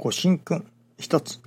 [0.00, 0.64] ご神君
[0.96, 1.40] 一つ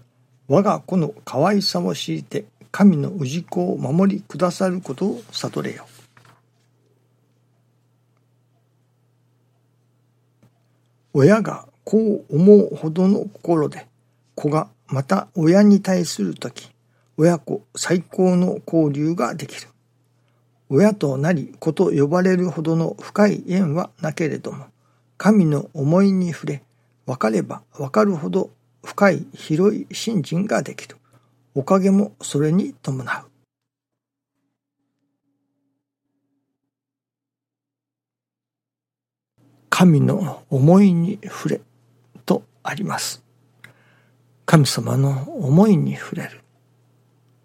[0.49, 5.87] 我が子の可愛さを知りて神の氏子を守りくださることを悟れよ。
[11.13, 13.87] 親が子を思うほどの心で
[14.35, 16.71] 子がまた親に対するとき
[17.15, 19.69] 親子最高の交流ができる。
[20.67, 24.65] 親となり子と呼ばれるほどの深い縁はなけれども
[25.17, 26.63] 神の思いに触れ
[27.11, 28.51] 分かれば分かるほど
[28.85, 30.95] 深い広い信心ができる。
[31.53, 33.25] おかげもそれに伴う。
[39.69, 41.61] 神の思いに触れ
[42.25, 43.21] とあります。
[44.45, 46.39] 神様の思いに触れる。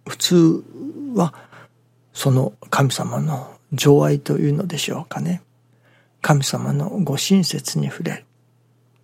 [0.09, 0.65] 普通
[1.17, 1.35] は
[2.13, 5.43] その神様の情愛というのでしょうかね。
[6.23, 8.27] 神様のご親切に触れる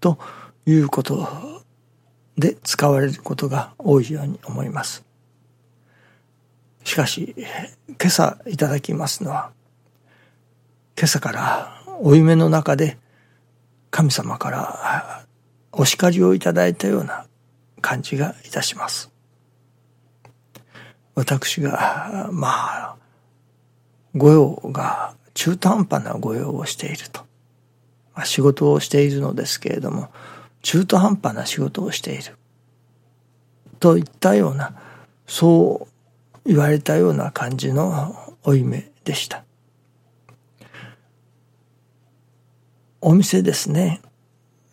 [0.02, 0.18] と
[0.66, 1.28] いうこと
[2.36, 5.04] で使われることが多いように思います。
[6.84, 7.34] しかし、
[7.88, 9.50] 今朝いただきますのは、
[10.96, 12.98] 今朝からお夢の中で
[13.90, 15.26] 神様から
[15.72, 17.26] お叱りをいただいたような
[17.80, 19.10] 感じがいたします。
[21.14, 22.96] 私が、まあ、
[24.14, 27.20] 御用が中途半端な御用をしていると。
[28.14, 30.10] まあ、仕事をしているのですけれども、
[30.62, 32.36] 中途半端な仕事をしている。
[33.80, 34.74] といったような、
[35.26, 35.88] そ
[36.44, 39.44] う言われたような感じの負い目でした。
[43.00, 44.00] お店ですね。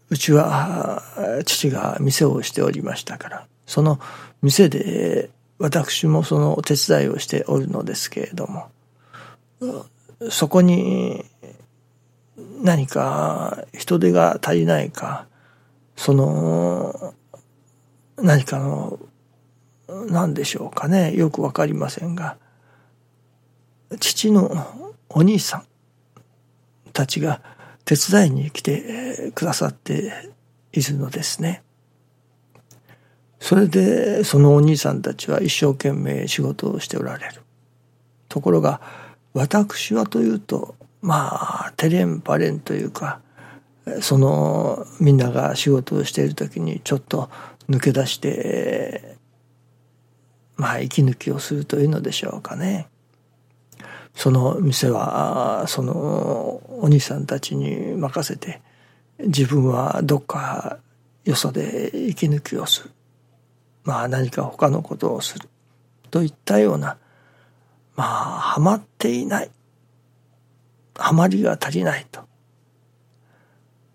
[0.10, 1.04] うちは
[1.46, 4.00] 父が店をしておりましたから、その
[4.42, 8.70] 店で私もそのお手伝いをしておるのですけれども、
[10.30, 11.26] そこに
[12.64, 15.28] 何か人手が足りないか、
[16.00, 17.14] その、
[18.16, 19.00] 何かの、
[20.10, 22.38] 何でしょうかね、よくわかりませんが、
[24.00, 24.66] 父の
[25.10, 25.66] お兄さん
[26.94, 27.42] たちが
[27.84, 30.14] 手伝いに来てくださって
[30.72, 31.64] いるのですね。
[33.42, 37.42] それでそのお兄さんたちは一生懸命仕事をしておられる。
[38.30, 38.80] ところが
[39.34, 43.20] 私はというとまあテレンパレンというか
[44.02, 47.30] そのみんなが仕事をしている時にちょっと
[47.70, 49.16] 抜け出して
[50.56, 52.88] まあ息抜きをするというのでしょうかね。
[54.16, 58.62] その店はそのお兄さんたちに任せて
[59.20, 60.80] 自分はどっか
[61.24, 62.92] よそで息抜きをする。
[63.84, 65.48] まあ何か他のことをする。
[66.12, 66.98] といったような
[67.96, 68.08] まあ
[68.40, 69.52] ハマっていない。
[70.96, 72.29] ハマりが足りないと。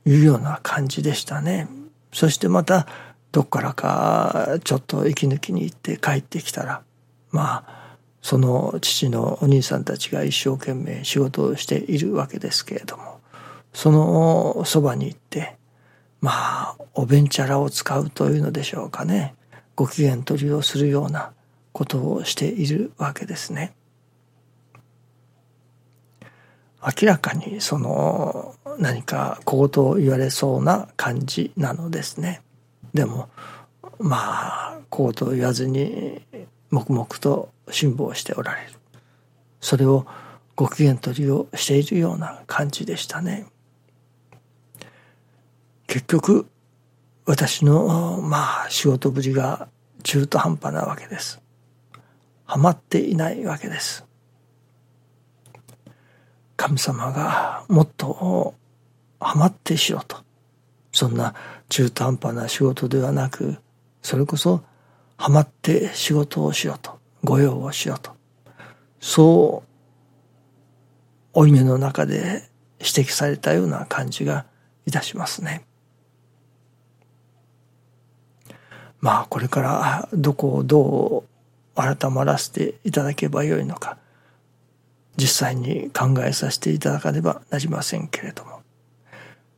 [0.07, 1.69] いうような感じでしたね。
[2.13, 2.87] そしてまた
[3.33, 6.83] どっからかちょっと息抜きに行って帰ってきたら
[7.33, 13.21] まあその父のお兄さんたちが一生懸命仕事をしているわけですけれども
[13.73, 15.57] そのそばに行って
[16.21, 19.35] まあおべんちゃらを使うというのでしょうかね
[19.75, 21.33] ご機嫌取りをするような
[21.73, 23.75] ことをしているわけですね。
[26.81, 32.43] 明らかにその何か小言を言われそうな感じなのですね。
[32.93, 33.29] でも
[33.99, 36.23] まあ小言を言わずに
[36.71, 38.73] 黙々と辛抱しておられる。
[39.61, 40.07] それを
[40.57, 43.47] ご機嫌取りをしているような感じでしたね。
[45.87, 46.47] 結局
[47.27, 49.69] 私のまあ仕事ぶりが
[50.03, 51.41] 中途半端なわけです。
[52.45, 54.05] はまっていないわけです。
[56.57, 58.55] 神様がもっと
[59.25, 60.19] ハマってしろと。
[60.93, 61.35] そんな
[61.69, 63.57] 中途半端な仕事ではなく、
[64.03, 64.63] それこそ
[65.17, 66.99] ハマって仕事をしろと。
[67.25, 68.13] 御用をしろと。
[69.01, 69.63] そ
[71.35, 72.49] う、負い目の中で
[72.79, 74.45] 指摘されたような感じが
[74.87, 75.65] いたしますね。
[79.01, 83.99] まあこれからどこをどう改まらせていただけばよいのか
[85.19, 88.54] 実際に考えさせていただかねばなりませんけれども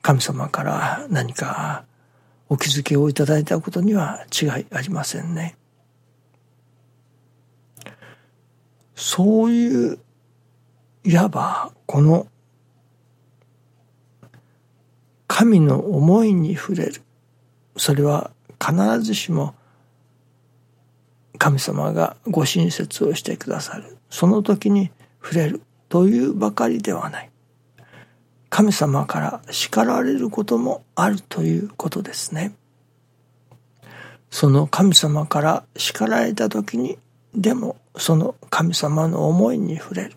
[0.07, 1.85] 神様から何か
[2.49, 5.57] お気づきをいただいたことには違いありませんね。
[8.95, 9.99] そういう
[11.03, 12.29] いわばこの
[15.27, 17.03] 神の思いに触れる。
[17.77, 18.31] それは
[18.65, 19.57] 必ずしも
[21.37, 23.97] 神様がご親切をしてくださる。
[24.09, 27.31] その時に触れるというばかりではない。
[28.51, 32.53] 神様から叱られることもあるということですね
[34.31, 36.99] その神様から叱られた時に
[37.35, 40.13] でもその神様の思いに触れる。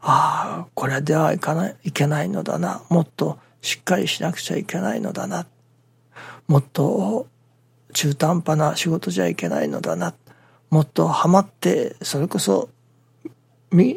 [0.00, 2.82] ああ、これではいかない、いけないのだな。
[2.88, 5.46] もっとしっかりしなくちゃいけないのだな。
[6.46, 7.26] もっと
[7.92, 10.14] 中途半端な仕事じゃいけないのだな。
[10.70, 12.68] もっとハマって、それこそ、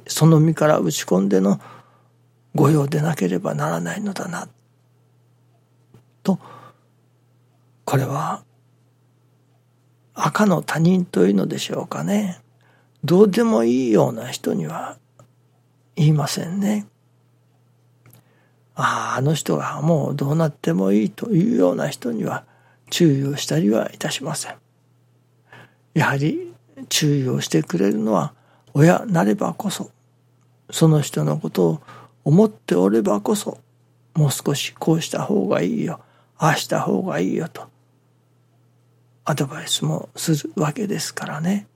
[0.08, 1.60] その身から打ち込んでの
[2.56, 4.50] 御用でなければならないのだな。
[6.24, 6.40] と、
[7.86, 8.44] これは
[10.14, 12.40] 赤の他人というのでしょうかね。
[13.04, 14.98] どうでもいいような人には
[15.96, 16.86] 言いませんね。
[18.76, 22.44] ああ、あの人がもうどうなってもいいというような人には
[22.90, 24.56] 注意をしたりはいたしません。
[25.94, 26.54] やはり
[26.90, 28.34] 注意をしてくれるのは
[28.74, 29.92] 親なればこそ、
[30.70, 31.82] その人のことを
[32.24, 33.60] 思っておればこそ、
[34.14, 36.00] もう少しこうした方がいいよ、
[36.38, 37.68] ああした方がいいよと、
[39.26, 41.68] アドバイスもするわけですからね。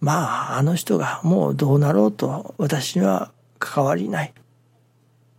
[0.00, 4.32] まあ、あの人がもうどうなろうと私には関わりない。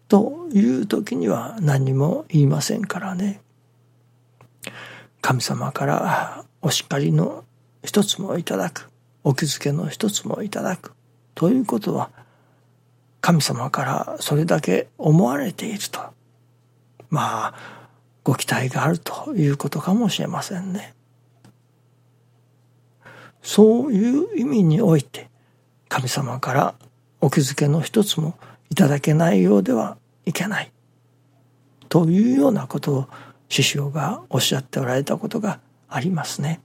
[0.08, 3.42] という時には何も言いませんからね。
[5.22, 7.44] 神様からお叱りの
[7.84, 8.90] 一つもいただく。
[9.26, 10.94] お気づけの一つもいただく。
[11.34, 12.10] ということは、
[13.24, 16.02] 神様からそれだけ思われていると。
[17.10, 17.56] まあ、
[18.22, 20.94] ご期待があるということかもしれませんね。
[23.42, 25.30] そういう意味において
[25.88, 26.76] 神様から
[27.22, 28.38] お気づけの一つも
[28.70, 30.70] いただけないようではいけない
[31.88, 33.08] というようなことを
[33.48, 36.60] 師匠がおっしゃっておられたことがありますね。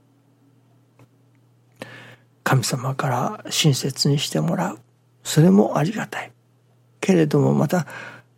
[2.42, 4.80] 神様から親切にしてもらう
[5.22, 6.32] それもありがたい
[7.08, 7.86] けれどもまた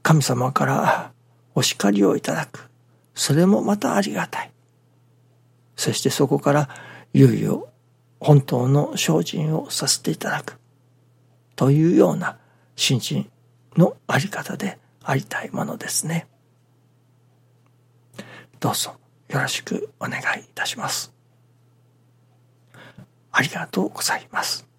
[0.04, 1.12] 神様から
[1.56, 2.70] お叱りをいただく
[3.16, 4.52] それもまたありがたい
[5.74, 6.68] そしてそこから
[7.12, 7.68] 猶予
[8.20, 10.56] 本当の精進をさせていただく
[11.56, 12.38] というような
[12.76, 13.28] 新人
[13.76, 16.28] のあり方でありたいものですね。
[18.60, 18.94] どうぞ
[19.30, 21.12] よろしくお願いいたします。
[23.32, 24.69] ありがとうございます。